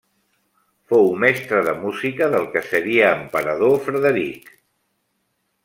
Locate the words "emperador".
3.19-3.79